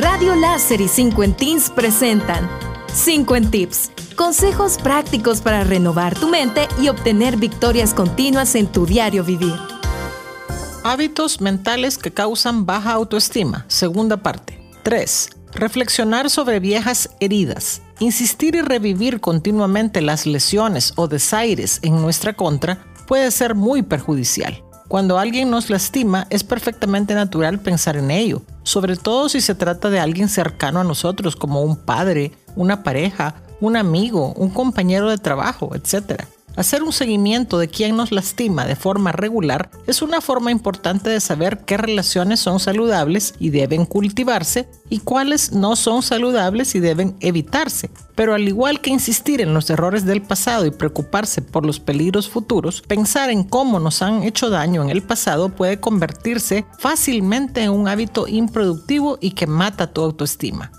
Radio 0.00 0.34
Láser 0.34 0.80
y 0.80 0.88
5 0.88 1.34
Teens 1.36 1.68
presentan 1.68 2.48
5 2.94 3.34
Tips. 3.50 3.90
Consejos 4.16 4.78
prácticos 4.78 5.42
para 5.42 5.62
renovar 5.62 6.18
tu 6.18 6.26
mente 6.30 6.68
y 6.80 6.88
obtener 6.88 7.36
victorias 7.36 7.92
continuas 7.92 8.54
en 8.54 8.66
tu 8.66 8.86
diario 8.86 9.24
vivir. 9.24 9.52
Hábitos 10.84 11.42
mentales 11.42 11.98
que 11.98 12.10
causan 12.10 12.64
baja 12.64 12.92
autoestima. 12.92 13.66
Segunda 13.68 14.16
parte. 14.16 14.58
3. 14.84 15.28
Reflexionar 15.52 16.30
sobre 16.30 16.60
viejas 16.60 17.10
heridas. 17.20 17.82
Insistir 17.98 18.54
y 18.54 18.62
revivir 18.62 19.20
continuamente 19.20 20.00
las 20.00 20.24
lesiones 20.24 20.94
o 20.96 21.08
desaires 21.08 21.78
en 21.82 22.00
nuestra 22.00 22.32
contra 22.32 22.86
puede 23.06 23.30
ser 23.30 23.54
muy 23.54 23.82
perjudicial. 23.82 24.64
Cuando 24.90 25.20
alguien 25.20 25.50
nos 25.52 25.70
lastima, 25.70 26.26
es 26.30 26.42
perfectamente 26.42 27.14
natural 27.14 27.60
pensar 27.60 27.96
en 27.96 28.10
ello, 28.10 28.42
sobre 28.64 28.96
todo 28.96 29.28
si 29.28 29.40
se 29.40 29.54
trata 29.54 29.88
de 29.88 30.00
alguien 30.00 30.28
cercano 30.28 30.80
a 30.80 30.84
nosotros, 30.84 31.36
como 31.36 31.62
un 31.62 31.76
padre, 31.76 32.32
una 32.56 32.82
pareja, 32.82 33.36
un 33.60 33.76
amigo, 33.76 34.32
un 34.32 34.50
compañero 34.50 35.08
de 35.08 35.16
trabajo, 35.16 35.76
etc. 35.76 36.24
Hacer 36.60 36.82
un 36.82 36.92
seguimiento 36.92 37.56
de 37.56 37.68
quién 37.68 37.96
nos 37.96 38.12
lastima 38.12 38.66
de 38.66 38.76
forma 38.76 39.12
regular 39.12 39.70
es 39.86 40.02
una 40.02 40.20
forma 40.20 40.50
importante 40.50 41.08
de 41.08 41.18
saber 41.18 41.60
qué 41.64 41.78
relaciones 41.78 42.38
son 42.38 42.60
saludables 42.60 43.32
y 43.38 43.48
deben 43.48 43.86
cultivarse 43.86 44.68
y 44.90 44.98
cuáles 44.98 45.52
no 45.52 45.74
son 45.74 46.02
saludables 46.02 46.74
y 46.74 46.80
deben 46.80 47.16
evitarse. 47.20 47.90
Pero 48.14 48.34
al 48.34 48.46
igual 48.46 48.82
que 48.82 48.90
insistir 48.90 49.40
en 49.40 49.54
los 49.54 49.70
errores 49.70 50.04
del 50.04 50.20
pasado 50.20 50.66
y 50.66 50.70
preocuparse 50.70 51.40
por 51.40 51.64
los 51.64 51.80
peligros 51.80 52.28
futuros, 52.28 52.82
pensar 52.82 53.30
en 53.30 53.44
cómo 53.44 53.80
nos 53.80 54.02
han 54.02 54.22
hecho 54.22 54.50
daño 54.50 54.82
en 54.82 54.90
el 54.90 55.02
pasado 55.02 55.48
puede 55.48 55.80
convertirse 55.80 56.66
fácilmente 56.78 57.62
en 57.62 57.70
un 57.70 57.88
hábito 57.88 58.28
improductivo 58.28 59.16
y 59.18 59.30
que 59.30 59.46
mata 59.46 59.94
tu 59.94 60.02
autoestima. 60.02 60.70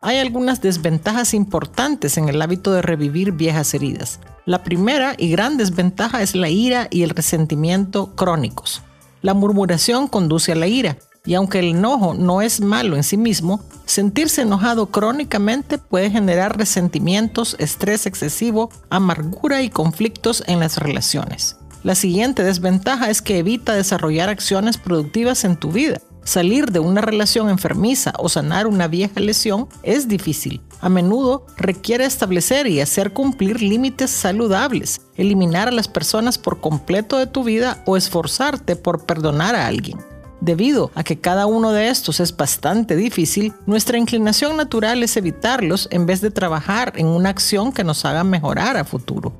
Hay 0.00 0.18
algunas 0.18 0.60
desventajas 0.60 1.34
importantes 1.34 2.18
en 2.18 2.28
el 2.28 2.40
hábito 2.40 2.72
de 2.72 2.82
revivir 2.82 3.32
viejas 3.32 3.74
heridas. 3.74 4.20
La 4.46 4.62
primera 4.62 5.14
y 5.18 5.28
gran 5.28 5.56
desventaja 5.56 6.22
es 6.22 6.36
la 6.36 6.48
ira 6.48 6.86
y 6.92 7.02
el 7.02 7.10
resentimiento 7.10 8.14
crónicos. 8.14 8.82
La 9.22 9.34
murmuración 9.34 10.06
conduce 10.06 10.52
a 10.52 10.54
la 10.54 10.68
ira, 10.68 10.98
y 11.26 11.34
aunque 11.34 11.58
el 11.58 11.70
enojo 11.70 12.14
no 12.14 12.42
es 12.42 12.60
malo 12.60 12.94
en 12.94 13.02
sí 13.02 13.16
mismo, 13.16 13.60
sentirse 13.86 14.42
enojado 14.42 14.86
crónicamente 14.86 15.78
puede 15.78 16.12
generar 16.12 16.56
resentimientos, 16.56 17.56
estrés 17.58 18.06
excesivo, 18.06 18.70
amargura 18.90 19.62
y 19.62 19.68
conflictos 19.68 20.44
en 20.46 20.60
las 20.60 20.78
relaciones. 20.78 21.56
La 21.82 21.96
siguiente 21.96 22.44
desventaja 22.44 23.10
es 23.10 23.20
que 23.20 23.38
evita 23.38 23.74
desarrollar 23.74 24.28
acciones 24.28 24.78
productivas 24.78 25.44
en 25.44 25.56
tu 25.56 25.72
vida. 25.72 26.00
Salir 26.28 26.72
de 26.72 26.78
una 26.78 27.00
relación 27.00 27.48
enfermiza 27.48 28.12
o 28.18 28.28
sanar 28.28 28.66
una 28.66 28.86
vieja 28.86 29.18
lesión 29.18 29.66
es 29.82 30.08
difícil. 30.08 30.60
A 30.82 30.90
menudo 30.90 31.46
requiere 31.56 32.04
establecer 32.04 32.66
y 32.66 32.82
hacer 32.82 33.14
cumplir 33.14 33.62
límites 33.62 34.10
saludables, 34.10 35.00
eliminar 35.16 35.68
a 35.68 35.70
las 35.70 35.88
personas 35.88 36.36
por 36.36 36.60
completo 36.60 37.16
de 37.16 37.28
tu 37.28 37.44
vida 37.44 37.82
o 37.86 37.96
esforzarte 37.96 38.76
por 38.76 39.06
perdonar 39.06 39.56
a 39.56 39.66
alguien. 39.66 40.00
Debido 40.42 40.90
a 40.94 41.02
que 41.02 41.18
cada 41.18 41.46
uno 41.46 41.72
de 41.72 41.88
estos 41.88 42.20
es 42.20 42.36
bastante 42.36 42.94
difícil, 42.94 43.54
nuestra 43.64 43.96
inclinación 43.96 44.58
natural 44.58 45.02
es 45.02 45.16
evitarlos 45.16 45.88
en 45.90 46.04
vez 46.04 46.20
de 46.20 46.30
trabajar 46.30 46.92
en 46.96 47.06
una 47.06 47.30
acción 47.30 47.72
que 47.72 47.84
nos 47.84 48.04
haga 48.04 48.22
mejorar 48.22 48.76
a 48.76 48.84
futuro. 48.84 49.32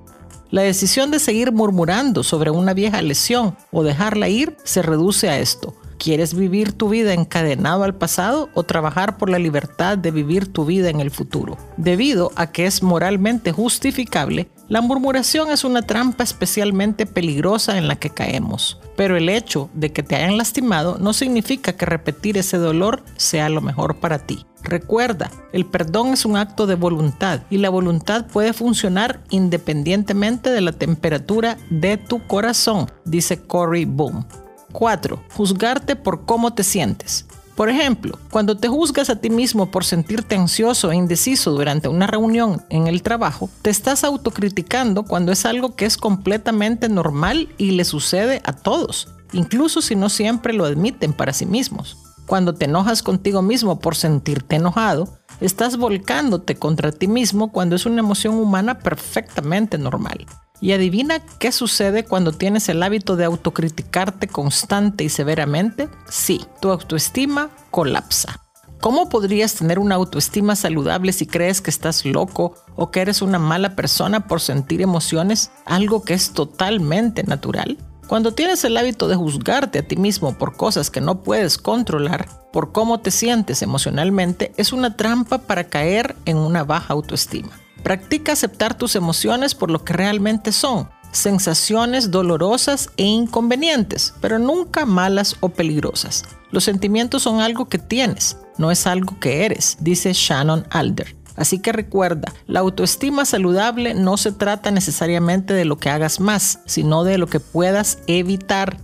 La 0.51 0.63
decisión 0.63 1.11
de 1.11 1.19
seguir 1.19 1.53
murmurando 1.53 2.23
sobre 2.23 2.51
una 2.51 2.73
vieja 2.73 3.03
lesión 3.03 3.59
o 3.73 3.83
dejarla 3.83 4.31
ir 4.31 4.57
se 4.65 4.81
reduce 4.81 5.29
a 5.29 5.39
esto 5.39 5.75
¿Quieres 5.99 6.35
vivir 6.35 6.73
tu 6.73 6.89
vida 6.89 7.13
encadenado 7.13 7.83
al 7.83 7.95
pasado 7.95 8.51
o 8.55 8.63
trabajar 8.63 9.19
por 9.19 9.29
la 9.29 9.41
libertad 9.41 9.99
de 9.99 10.13
vivir 10.13 10.53
tu 10.53 10.65
vida 10.65 10.91
en 10.91 11.01
el 11.01 11.11
futuro? 11.11 11.59
Debido 11.77 12.31
a 12.37 12.53
que 12.53 12.67
es 12.67 12.85
moralmente 12.85 13.51
justificable, 13.51 14.49
la 14.69 14.81
murmuración 14.81 15.51
es 15.51 15.65
una 15.65 15.83
trampa 15.83 16.23
especialmente 16.23 17.05
peligrosa 17.05 17.79
en 17.79 17.89
la 17.89 17.97
que 17.97 18.11
caemos. 18.11 18.79
Pero 18.97 19.17
el 19.17 19.29
hecho 19.29 19.71
de 19.75 19.93
que 19.93 20.05
te 20.05 20.15
hayan 20.15 20.37
lastimado 20.37 20.99
no 20.99 21.13
significa 21.13 21.73
que 21.73 21.87
repetir 21.87 22.39
ese 22.39 22.59
dolor 22.59 23.03
sea 23.17 23.49
lo 23.49 23.61
mejor 23.61 23.97
para 23.97 24.21
ti. 24.21 24.47
Recuerda, 24.63 25.33
el 25.53 25.67
perdón 25.67 26.13
es 26.13 26.25
un 26.25 26.37
acto 26.37 26.69
de 26.69 26.77
voluntad 26.77 27.41
y 27.51 27.59
la 27.59 27.71
voluntad 27.71 28.27
puede 28.27 28.53
funcionar 28.53 29.21
independientemente 29.31 30.51
de 30.51 30.61
la 30.61 30.73
temperatura 30.73 31.59
de 31.71 31.97
tu 31.97 32.25
corazón, 32.29 32.89
dice 33.05 33.41
Cory 33.41 33.85
Boom. 33.85 34.27
4. 34.73 35.23
Juzgarte 35.35 35.97
por 35.97 36.25
cómo 36.25 36.55
te 36.55 36.63
sientes. 36.63 37.27
Por 37.59 37.69
ejemplo, 37.69 38.17
cuando 38.31 38.57
te 38.57 38.69
juzgas 38.69 39.11
a 39.11 39.17
ti 39.17 39.31
mismo 39.31 39.73
por 39.73 39.85
sentirte 39.85 40.37
ansioso 40.37 40.93
e 40.93 40.97
indeciso 40.97 41.51
durante 41.51 41.89
una 41.89 42.07
reunión 42.07 42.63
en 42.71 42.87
el 42.87 43.03
trabajo, 43.03 43.51
te 43.63 43.71
estás 43.71 44.05
autocriticando 44.05 45.03
cuando 45.03 45.33
es 45.33 45.45
algo 45.45 45.75
que 45.75 45.85
es 45.85 45.97
completamente 45.97 46.89
normal 46.89 47.49
y 47.59 47.73
le 47.73 47.85
sucede 47.85 48.43
a 48.45 48.53
todos, 48.53 49.09
incluso 49.33 49.83
si 49.83 49.97
no 49.97 50.09
siempre 50.09 50.53
lo 50.53 50.67
admiten 50.67 51.13
para 51.13 51.33
sí 51.33 51.47
mismos. 51.47 51.97
Cuando 52.27 52.55
te 52.55 52.67
enojas 52.67 53.03
contigo 53.03 53.43
mismo 53.43 53.81
por 53.81 53.97
sentirte 53.97 54.55
enojado, 54.55 55.09
estás 55.41 55.79
volcándote 55.79 56.55
contra 56.55 56.93
ti 56.93 57.09
mismo 57.09 57.51
cuando 57.51 57.75
es 57.75 57.87
una 57.87 57.99
emoción 57.99 58.35
humana 58.35 58.79
perfectamente 58.79 59.79
normal. 59.79 60.27
Y 60.61 60.73
adivina 60.73 61.21
qué 61.39 61.53
sucede 61.53 62.05
cuando 62.05 62.33
tienes 62.33 62.69
el 62.69 62.83
hábito 62.83 63.17
de 63.17 63.25
autocriticarte 63.25 64.27
constante 64.27 65.05
y 65.05 65.09
severamente. 65.09 65.89
Sí, 66.09 66.45
tu 66.61 66.71
autoestima 66.71 67.51
colapsa. 67.71 68.41
¿Cómo 68.81 69.09
podrías 69.09 69.55
tener 69.55 69.79
una 69.81 69.97
autoestima 69.97 70.55
saludable 70.55 71.13
si 71.13 71.27
crees 71.27 71.61
que 71.61 71.71
estás 71.71 72.05
loco 72.05 72.55
o 72.77 72.91
que 72.93 73.01
eres 73.01 73.23
una 73.23 73.39
mala 73.41 73.75
persona 73.75 74.29
por 74.29 74.41
sentir 74.41 74.83
emociones, 74.83 75.51
algo 75.65 76.03
que 76.03 76.15
es 76.15 76.33
totalmente 76.33 77.25
natural? 77.25 77.77
Cuando 78.07 78.33
tienes 78.33 78.65
el 78.65 78.77
hábito 78.77 79.09
de 79.09 79.17
juzgarte 79.17 79.81
a 79.81 79.87
ti 79.87 79.97
mismo 79.97 80.39
por 80.39 80.57
cosas 80.57 80.91
que 80.91 81.01
no 81.01 81.23
puedes 81.23 81.59
controlar, 81.59 82.29
por 82.53 82.73
cómo 82.73 83.01
te 83.01 83.11
sientes 83.11 83.63
emocionalmente, 83.63 84.53
es 84.57 84.73
una 84.73 84.97
trampa 84.97 85.39
para 85.39 85.65
caer 85.65 86.17
en 86.25 86.37
una 86.37 86.65
baja 86.65 86.95
autoestima. 86.95 87.51
Practica 87.89 88.33
aceptar 88.33 88.75
tus 88.75 88.97
emociones 88.97 89.55
por 89.55 89.71
lo 89.71 89.83
que 89.83 89.95
realmente 89.95 90.53
son, 90.53 90.91
sensaciones 91.11 92.11
dolorosas 92.11 92.91
e 92.99 93.05
inconvenientes, 93.05 94.13
pero 94.21 94.39
nunca 94.39 94.85
malas 94.85 95.37
o 95.41 95.49
peligrosas. 95.49 96.25
Los 96.51 96.65
sentimientos 96.65 97.23
son 97.23 97.41
algo 97.41 97.71
que 97.71 97.79
tienes, 97.79 98.37
no 98.59 98.71
es 98.71 98.87
algo 98.87 99.19
que 99.19 99.47
eres, 99.47 99.79
dice 99.81 100.13
Shannon 100.13 100.67
Alder. 100.69 101.17
Así 101.35 101.61
que 101.61 101.73
recuerda, 101.73 102.31
la 102.47 102.61
autoestima 102.61 103.25
saludable 103.25 103.95
no 103.95 104.19
se 104.19 104.33
trata 104.33 104.71
necesariamente 104.71 105.55
de 105.55 105.65
lo 105.65 105.79
que 105.79 105.89
hagas 105.89 106.21
más, 106.21 106.59
sino 106.67 107.05
de 107.05 107.17
lo 107.17 107.27
que 107.27 107.41
puedas 107.41 108.01
evitar. 108.07 108.77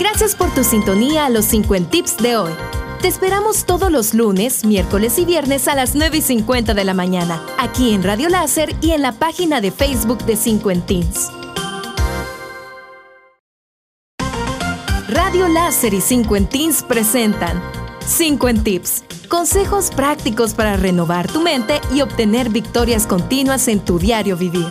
Gracias 0.00 0.34
por 0.34 0.52
tu 0.52 0.64
sintonía 0.64 1.26
a 1.26 1.30
los 1.30 1.44
50 1.44 1.88
tips 1.88 2.16
de 2.16 2.36
hoy. 2.36 2.52
Te 3.04 3.08
esperamos 3.08 3.66
todos 3.66 3.92
los 3.92 4.14
lunes, 4.14 4.64
miércoles 4.64 5.18
y 5.18 5.26
viernes 5.26 5.68
a 5.68 5.74
las 5.74 5.94
9 5.94 6.16
y 6.16 6.22
50 6.22 6.72
de 6.72 6.84
la 6.84 6.94
mañana, 6.94 7.44
aquí 7.58 7.92
en 7.92 8.02
Radio 8.02 8.30
Láser 8.30 8.74
y 8.80 8.92
en 8.92 9.02
la 9.02 9.12
página 9.12 9.60
de 9.60 9.72
Facebook 9.72 10.24
de 10.24 10.36
50 10.36 10.94
Radio 15.08 15.48
Láser 15.48 15.92
y 15.92 16.00
50 16.00 16.86
presentan 16.88 17.62
50 18.06 18.64
Tips. 18.64 19.04
Consejos 19.28 19.90
prácticos 19.90 20.54
para 20.54 20.78
renovar 20.78 21.30
tu 21.30 21.42
mente 21.42 21.82
y 21.92 22.00
obtener 22.00 22.48
victorias 22.48 23.06
continuas 23.06 23.68
en 23.68 23.80
tu 23.80 23.98
diario 23.98 24.38
vivir. 24.38 24.68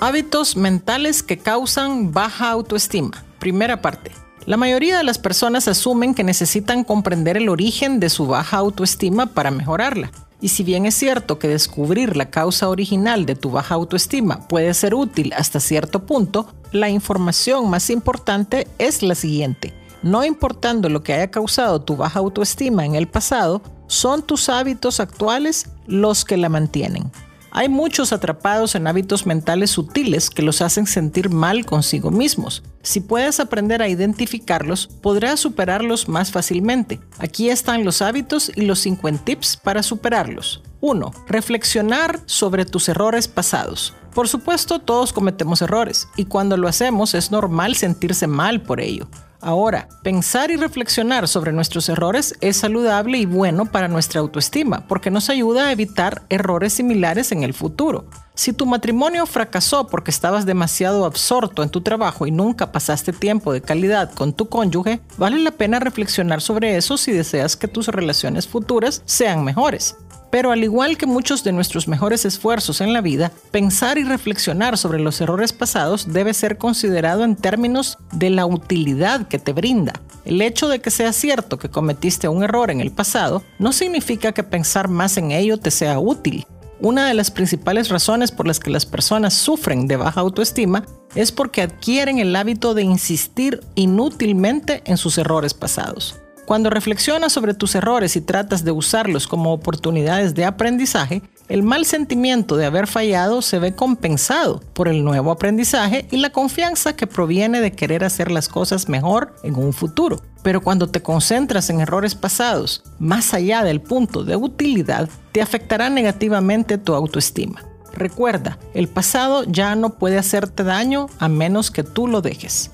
Hábitos 0.00 0.58
mentales 0.58 1.22
que 1.22 1.38
causan 1.38 2.12
baja 2.12 2.50
autoestima. 2.50 3.24
Primera 3.38 3.80
parte. 3.80 4.27
La 4.48 4.56
mayoría 4.56 4.96
de 4.96 5.04
las 5.04 5.18
personas 5.18 5.68
asumen 5.68 6.14
que 6.14 6.24
necesitan 6.24 6.82
comprender 6.82 7.36
el 7.36 7.50
origen 7.50 8.00
de 8.00 8.08
su 8.08 8.26
baja 8.26 8.56
autoestima 8.56 9.26
para 9.26 9.50
mejorarla. 9.50 10.10
Y 10.40 10.48
si 10.48 10.62
bien 10.62 10.86
es 10.86 10.94
cierto 10.94 11.38
que 11.38 11.48
descubrir 11.48 12.16
la 12.16 12.30
causa 12.30 12.70
original 12.70 13.26
de 13.26 13.34
tu 13.34 13.50
baja 13.50 13.74
autoestima 13.74 14.48
puede 14.48 14.72
ser 14.72 14.94
útil 14.94 15.34
hasta 15.36 15.60
cierto 15.60 16.06
punto, 16.06 16.48
la 16.72 16.88
información 16.88 17.68
más 17.68 17.90
importante 17.90 18.66
es 18.78 19.02
la 19.02 19.14
siguiente. 19.14 19.74
No 20.02 20.24
importando 20.24 20.88
lo 20.88 21.02
que 21.02 21.12
haya 21.12 21.30
causado 21.30 21.82
tu 21.82 21.98
baja 21.98 22.20
autoestima 22.20 22.86
en 22.86 22.94
el 22.94 23.06
pasado, 23.06 23.60
son 23.86 24.22
tus 24.22 24.48
hábitos 24.48 24.98
actuales 24.98 25.68
los 25.86 26.24
que 26.24 26.38
la 26.38 26.48
mantienen. 26.48 27.12
Hay 27.58 27.68
muchos 27.68 28.12
atrapados 28.12 28.76
en 28.76 28.86
hábitos 28.86 29.26
mentales 29.26 29.72
sutiles 29.72 30.30
que 30.30 30.42
los 30.42 30.62
hacen 30.62 30.86
sentir 30.86 31.28
mal 31.28 31.66
consigo 31.66 32.12
mismos. 32.12 32.62
Si 32.82 33.00
puedes 33.00 33.40
aprender 33.40 33.82
a 33.82 33.88
identificarlos, 33.88 34.86
podrás 34.86 35.40
superarlos 35.40 36.08
más 36.08 36.30
fácilmente. 36.30 37.00
Aquí 37.18 37.50
están 37.50 37.84
los 37.84 38.00
hábitos 38.00 38.52
y 38.54 38.60
los 38.60 38.78
50 38.78 39.24
tips 39.24 39.56
para 39.56 39.82
superarlos. 39.82 40.62
1. 40.82 41.10
Reflexionar 41.26 42.20
sobre 42.26 42.64
tus 42.64 42.88
errores 42.88 43.26
pasados. 43.26 43.92
Por 44.14 44.28
supuesto, 44.28 44.78
todos 44.78 45.12
cometemos 45.12 45.60
errores 45.60 46.06
y 46.14 46.26
cuando 46.26 46.56
lo 46.56 46.68
hacemos 46.68 47.12
es 47.14 47.32
normal 47.32 47.74
sentirse 47.74 48.28
mal 48.28 48.62
por 48.62 48.80
ello. 48.80 49.08
Ahora, 49.40 49.88
pensar 50.02 50.50
y 50.50 50.56
reflexionar 50.56 51.28
sobre 51.28 51.52
nuestros 51.52 51.88
errores 51.88 52.34
es 52.40 52.56
saludable 52.56 53.18
y 53.18 53.26
bueno 53.26 53.66
para 53.66 53.86
nuestra 53.86 54.20
autoestima 54.20 54.84
porque 54.88 55.12
nos 55.12 55.30
ayuda 55.30 55.68
a 55.68 55.72
evitar 55.72 56.22
errores 56.28 56.72
similares 56.72 57.30
en 57.30 57.44
el 57.44 57.54
futuro. 57.54 58.06
Si 58.34 58.52
tu 58.52 58.66
matrimonio 58.66 59.26
fracasó 59.26 59.86
porque 59.86 60.10
estabas 60.10 60.44
demasiado 60.44 61.04
absorto 61.04 61.62
en 61.62 61.70
tu 61.70 61.82
trabajo 61.82 62.26
y 62.26 62.32
nunca 62.32 62.72
pasaste 62.72 63.12
tiempo 63.12 63.52
de 63.52 63.62
calidad 63.62 64.12
con 64.12 64.32
tu 64.32 64.48
cónyuge, 64.48 65.00
vale 65.16 65.38
la 65.38 65.52
pena 65.52 65.78
reflexionar 65.78 66.40
sobre 66.40 66.76
eso 66.76 66.96
si 66.96 67.12
deseas 67.12 67.56
que 67.56 67.68
tus 67.68 67.88
relaciones 67.88 68.48
futuras 68.48 69.02
sean 69.06 69.44
mejores. 69.44 69.96
Pero 70.30 70.52
al 70.52 70.62
igual 70.62 70.98
que 70.98 71.06
muchos 71.06 71.42
de 71.44 71.52
nuestros 71.52 71.88
mejores 71.88 72.24
esfuerzos 72.24 72.80
en 72.80 72.92
la 72.92 73.00
vida, 73.00 73.32
pensar 73.50 73.98
y 73.98 74.04
reflexionar 74.04 74.76
sobre 74.76 75.00
los 75.00 75.20
errores 75.20 75.52
pasados 75.52 76.12
debe 76.12 76.34
ser 76.34 76.58
considerado 76.58 77.24
en 77.24 77.36
términos 77.36 77.98
de 78.12 78.30
la 78.30 78.44
utilidad 78.44 79.26
que 79.28 79.38
te 79.38 79.52
brinda. 79.52 79.94
El 80.24 80.42
hecho 80.42 80.68
de 80.68 80.80
que 80.80 80.90
sea 80.90 81.12
cierto 81.12 81.58
que 81.58 81.70
cometiste 81.70 82.28
un 82.28 82.42
error 82.42 82.70
en 82.70 82.80
el 82.80 82.90
pasado 82.90 83.42
no 83.58 83.72
significa 83.72 84.32
que 84.32 84.42
pensar 84.42 84.88
más 84.88 85.16
en 85.16 85.30
ello 85.30 85.58
te 85.58 85.70
sea 85.70 85.98
útil. 85.98 86.46
Una 86.80 87.08
de 87.08 87.14
las 87.14 87.30
principales 87.30 87.88
razones 87.88 88.30
por 88.30 88.46
las 88.46 88.60
que 88.60 88.70
las 88.70 88.86
personas 88.86 89.34
sufren 89.34 89.88
de 89.88 89.96
baja 89.96 90.20
autoestima 90.20 90.84
es 91.14 91.32
porque 91.32 91.62
adquieren 91.62 92.18
el 92.18 92.36
hábito 92.36 92.74
de 92.74 92.82
insistir 92.82 93.60
inútilmente 93.74 94.82
en 94.84 94.96
sus 94.96 95.18
errores 95.18 95.54
pasados. 95.54 96.20
Cuando 96.48 96.70
reflexionas 96.70 97.34
sobre 97.34 97.52
tus 97.52 97.74
errores 97.74 98.16
y 98.16 98.22
tratas 98.22 98.64
de 98.64 98.70
usarlos 98.70 99.26
como 99.26 99.52
oportunidades 99.52 100.34
de 100.34 100.46
aprendizaje, 100.46 101.20
el 101.50 101.62
mal 101.62 101.84
sentimiento 101.84 102.56
de 102.56 102.64
haber 102.64 102.86
fallado 102.86 103.42
se 103.42 103.58
ve 103.58 103.74
compensado 103.74 104.62
por 104.72 104.88
el 104.88 105.04
nuevo 105.04 105.30
aprendizaje 105.30 106.08
y 106.10 106.16
la 106.16 106.30
confianza 106.30 106.96
que 106.96 107.06
proviene 107.06 107.60
de 107.60 107.72
querer 107.72 108.02
hacer 108.02 108.30
las 108.30 108.48
cosas 108.48 108.88
mejor 108.88 109.36
en 109.42 109.56
un 109.56 109.74
futuro. 109.74 110.22
Pero 110.42 110.62
cuando 110.62 110.88
te 110.88 111.02
concentras 111.02 111.68
en 111.68 111.80
errores 111.80 112.14
pasados, 112.14 112.82
más 112.98 113.34
allá 113.34 113.62
del 113.62 113.82
punto 113.82 114.24
de 114.24 114.36
utilidad, 114.36 115.06
te 115.32 115.42
afectará 115.42 115.90
negativamente 115.90 116.78
tu 116.78 116.94
autoestima. 116.94 117.62
Recuerda, 117.92 118.58
el 118.72 118.88
pasado 118.88 119.44
ya 119.44 119.74
no 119.74 119.98
puede 119.98 120.16
hacerte 120.16 120.64
daño 120.64 121.10
a 121.18 121.28
menos 121.28 121.70
que 121.70 121.82
tú 121.82 122.06
lo 122.06 122.22
dejes. 122.22 122.70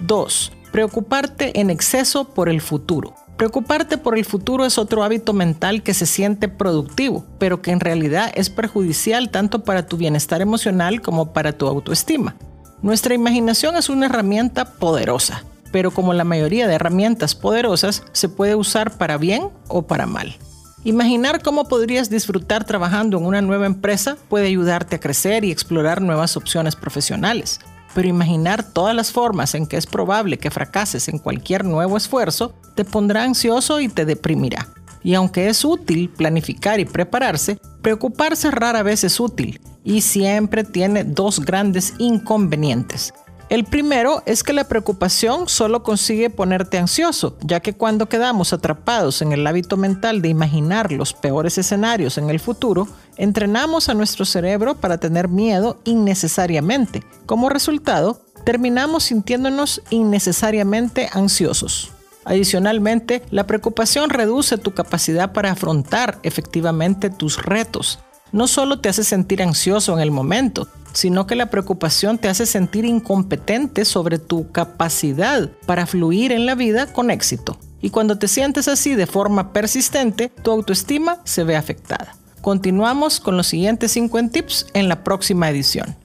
2. 0.00 0.52
Preocuparte 0.72 1.60
en 1.60 1.70
exceso 1.70 2.24
por 2.24 2.48
el 2.48 2.60
futuro. 2.60 3.14
Preocuparte 3.38 3.98
por 3.98 4.18
el 4.18 4.24
futuro 4.24 4.66
es 4.66 4.78
otro 4.78 5.02
hábito 5.02 5.32
mental 5.32 5.82
que 5.82 5.94
se 5.94 6.06
siente 6.06 6.48
productivo, 6.48 7.24
pero 7.38 7.62
que 7.62 7.70
en 7.70 7.80
realidad 7.80 8.32
es 8.34 8.50
perjudicial 8.50 9.30
tanto 9.30 9.64
para 9.64 9.86
tu 9.86 9.96
bienestar 9.96 10.42
emocional 10.42 11.00
como 11.00 11.32
para 11.32 11.52
tu 11.52 11.66
autoestima. 11.66 12.34
Nuestra 12.82 13.14
imaginación 13.14 13.76
es 13.76 13.88
una 13.88 14.06
herramienta 14.06 14.74
poderosa, 14.74 15.44
pero 15.72 15.90
como 15.90 16.14
la 16.14 16.24
mayoría 16.24 16.66
de 16.66 16.74
herramientas 16.74 17.34
poderosas, 17.34 18.02
se 18.12 18.28
puede 18.28 18.54
usar 18.54 18.98
para 18.98 19.16
bien 19.16 19.48
o 19.68 19.86
para 19.86 20.06
mal. 20.06 20.36
Imaginar 20.84 21.42
cómo 21.42 21.66
podrías 21.66 22.10
disfrutar 22.10 22.64
trabajando 22.64 23.18
en 23.18 23.24
una 23.24 23.40
nueva 23.40 23.66
empresa 23.66 24.16
puede 24.28 24.46
ayudarte 24.48 24.96
a 24.96 25.00
crecer 25.00 25.44
y 25.44 25.50
explorar 25.50 26.02
nuevas 26.02 26.36
opciones 26.36 26.76
profesionales 26.76 27.60
pero 27.94 28.08
imaginar 28.08 28.62
todas 28.62 28.94
las 28.94 29.12
formas 29.12 29.54
en 29.54 29.66
que 29.66 29.76
es 29.76 29.86
probable 29.86 30.38
que 30.38 30.50
fracases 30.50 31.08
en 31.08 31.18
cualquier 31.18 31.64
nuevo 31.64 31.96
esfuerzo 31.96 32.54
te 32.74 32.84
pondrá 32.84 33.24
ansioso 33.24 33.80
y 33.80 33.88
te 33.88 34.04
deprimirá. 34.04 34.68
Y 35.02 35.14
aunque 35.14 35.48
es 35.48 35.64
útil 35.64 36.10
planificar 36.10 36.80
y 36.80 36.84
prepararse, 36.84 37.58
preocuparse 37.82 38.50
rara 38.50 38.82
vez 38.82 39.04
es 39.04 39.20
útil 39.20 39.60
y 39.84 40.02
siempre 40.02 40.64
tiene 40.64 41.04
dos 41.04 41.40
grandes 41.40 41.94
inconvenientes. 41.98 43.12
El 43.48 43.64
primero 43.64 44.22
es 44.26 44.42
que 44.42 44.52
la 44.52 44.68
preocupación 44.68 45.48
solo 45.48 45.82
consigue 45.82 46.28
ponerte 46.28 46.76
ansioso, 46.76 47.38
ya 47.40 47.60
que 47.60 47.72
cuando 47.72 48.06
quedamos 48.06 48.52
atrapados 48.52 49.22
en 49.22 49.32
el 49.32 49.46
hábito 49.46 49.78
mental 49.78 50.20
de 50.20 50.28
imaginar 50.28 50.92
los 50.92 51.14
peores 51.14 51.56
escenarios 51.56 52.18
en 52.18 52.28
el 52.28 52.40
futuro, 52.40 52.86
entrenamos 53.16 53.88
a 53.88 53.94
nuestro 53.94 54.26
cerebro 54.26 54.74
para 54.74 54.98
tener 54.98 55.28
miedo 55.28 55.80
innecesariamente. 55.84 57.02
Como 57.24 57.48
resultado, 57.48 58.20
terminamos 58.44 59.04
sintiéndonos 59.04 59.80
innecesariamente 59.88 61.08
ansiosos. 61.10 61.90
Adicionalmente, 62.26 63.22
la 63.30 63.46
preocupación 63.46 64.10
reduce 64.10 64.58
tu 64.58 64.74
capacidad 64.74 65.32
para 65.32 65.52
afrontar 65.52 66.18
efectivamente 66.22 67.08
tus 67.08 67.42
retos. 67.42 67.98
No 68.32 68.46
solo 68.46 68.80
te 68.80 68.88
hace 68.88 69.04
sentir 69.04 69.42
ansioso 69.42 69.94
en 69.94 70.00
el 70.00 70.10
momento, 70.10 70.68
sino 70.92 71.26
que 71.26 71.34
la 71.34 71.50
preocupación 71.50 72.18
te 72.18 72.28
hace 72.28 72.46
sentir 72.46 72.84
incompetente 72.84 73.84
sobre 73.84 74.18
tu 74.18 74.50
capacidad 74.50 75.48
para 75.66 75.86
fluir 75.86 76.32
en 76.32 76.46
la 76.46 76.54
vida 76.54 76.92
con 76.92 77.10
éxito. 77.10 77.58
Y 77.80 77.90
cuando 77.90 78.18
te 78.18 78.28
sientes 78.28 78.68
así 78.68 78.94
de 78.94 79.06
forma 79.06 79.52
persistente, 79.52 80.30
tu 80.42 80.50
autoestima 80.50 81.18
se 81.24 81.44
ve 81.44 81.56
afectada. 81.56 82.16
Continuamos 82.40 83.20
con 83.20 83.36
los 83.36 83.46
siguientes 83.46 83.92
50 83.92 84.32
tips 84.32 84.66
en 84.74 84.88
la 84.88 85.04
próxima 85.04 85.48
edición. 85.48 85.96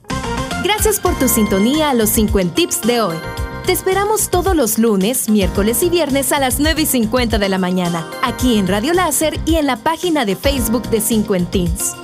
Gracias 0.62 1.00
por 1.00 1.18
tu 1.18 1.28
sintonía 1.28 1.90
a 1.90 1.94
los 1.94 2.10
50 2.10 2.54
tips 2.54 2.82
de 2.82 3.00
hoy. 3.00 3.16
Te 3.66 3.72
esperamos 3.72 4.28
todos 4.28 4.54
los 4.54 4.78
lunes, 4.78 5.28
miércoles 5.28 5.82
y 5.82 5.88
viernes 5.88 6.32
a 6.32 6.38
las 6.38 6.60
9 6.60 6.82
y 6.82 6.86
50 6.86 7.38
de 7.38 7.48
la 7.48 7.58
mañana, 7.58 8.06
aquí 8.22 8.58
en 8.58 8.68
Radio 8.68 8.92
Láser 8.92 9.40
y 9.46 9.56
en 9.56 9.66
la 9.66 9.76
página 9.78 10.26
de 10.26 10.36
Facebook 10.36 10.88
de 10.90 11.00
50 11.00 11.50
Teens. 11.50 11.94